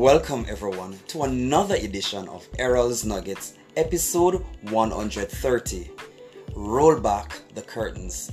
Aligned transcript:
Welcome, 0.00 0.46
everyone, 0.48 0.98
to 1.08 1.24
another 1.24 1.74
edition 1.74 2.26
of 2.28 2.48
Errol's 2.58 3.04
Nuggets, 3.04 3.52
episode 3.76 4.42
130. 4.70 5.90
Roll 6.54 6.98
back 6.98 7.42
the 7.54 7.60
curtains. 7.60 8.32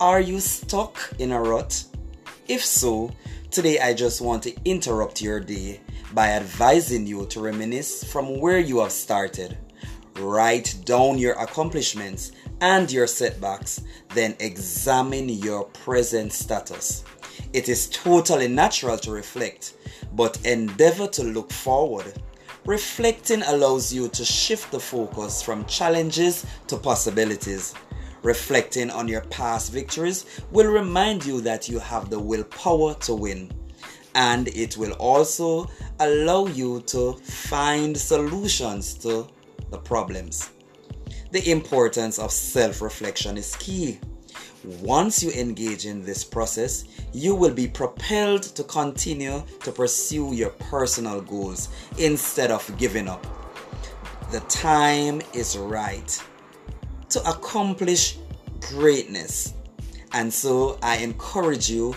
Are 0.00 0.20
you 0.20 0.38
stuck 0.38 0.96
in 1.18 1.32
a 1.32 1.42
rut? 1.42 1.82
If 2.46 2.64
so, 2.64 3.10
today 3.50 3.80
I 3.80 3.94
just 3.94 4.20
want 4.20 4.44
to 4.44 4.54
interrupt 4.64 5.20
your 5.20 5.40
day 5.40 5.80
by 6.14 6.28
advising 6.28 7.04
you 7.04 7.26
to 7.26 7.40
reminisce 7.40 8.04
from 8.04 8.38
where 8.38 8.60
you 8.60 8.78
have 8.78 8.92
started. 8.92 9.58
Write 10.22 10.76
down 10.84 11.18
your 11.18 11.34
accomplishments 11.34 12.30
and 12.60 12.90
your 12.92 13.08
setbacks, 13.08 13.82
then 14.14 14.36
examine 14.38 15.28
your 15.28 15.64
present 15.64 16.32
status. 16.32 17.02
It 17.52 17.68
is 17.68 17.88
totally 17.88 18.46
natural 18.46 18.96
to 18.98 19.10
reflect, 19.10 19.74
but 20.12 20.38
endeavor 20.46 21.08
to 21.08 21.24
look 21.24 21.50
forward. 21.50 22.14
Reflecting 22.66 23.42
allows 23.42 23.92
you 23.92 24.06
to 24.10 24.24
shift 24.24 24.70
the 24.70 24.78
focus 24.78 25.42
from 25.42 25.64
challenges 25.64 26.46
to 26.68 26.76
possibilities. 26.76 27.74
Reflecting 28.22 28.90
on 28.90 29.08
your 29.08 29.22
past 29.22 29.72
victories 29.72 30.24
will 30.52 30.70
remind 30.70 31.26
you 31.26 31.40
that 31.40 31.68
you 31.68 31.80
have 31.80 32.10
the 32.10 32.20
willpower 32.20 32.94
to 33.00 33.14
win. 33.16 33.50
And 34.14 34.46
it 34.46 34.76
will 34.76 34.92
also 34.92 35.68
allow 35.98 36.46
you 36.46 36.82
to 36.82 37.14
find 37.14 37.96
solutions 37.96 38.94
to 38.98 39.26
the 39.72 39.78
problems. 39.78 40.50
The 41.32 41.50
importance 41.50 42.18
of 42.18 42.30
self 42.30 42.80
reflection 42.80 43.36
is 43.36 43.56
key. 43.56 43.98
Once 44.80 45.22
you 45.24 45.30
engage 45.32 45.86
in 45.86 46.04
this 46.04 46.22
process, 46.22 46.84
you 47.12 47.34
will 47.34 47.52
be 47.52 47.66
propelled 47.66 48.42
to 48.42 48.62
continue 48.62 49.42
to 49.64 49.72
pursue 49.72 50.34
your 50.34 50.50
personal 50.50 51.20
goals 51.20 51.68
instead 51.98 52.52
of 52.52 52.64
giving 52.78 53.08
up. 53.08 53.26
The 54.30 54.40
time 54.40 55.20
is 55.34 55.58
right 55.58 56.22
to 57.08 57.28
accomplish 57.28 58.18
greatness. 58.60 59.54
And 60.12 60.32
so 60.32 60.78
I 60.82 60.98
encourage 60.98 61.68
you 61.68 61.96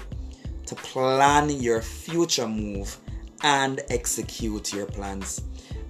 to 0.65 0.75
plan 0.75 1.49
your 1.49 1.81
future 1.81 2.47
move 2.47 2.97
and 3.43 3.81
execute 3.89 4.73
your 4.73 4.87
plans. 4.87 5.41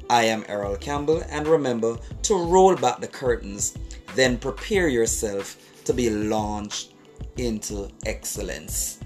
I 0.09 0.23
am 0.25 0.45
Errol 0.47 0.77
Campbell, 0.77 1.23
and 1.29 1.47
remember 1.47 1.97
to 2.23 2.35
roll 2.35 2.75
back 2.75 2.99
the 2.99 3.07
curtains, 3.07 3.77
then 4.15 4.37
prepare 4.37 4.87
yourself 4.87 5.57
to 5.85 5.93
be 5.93 6.09
launched 6.09 6.93
into 7.37 7.89
excellence. 8.05 8.99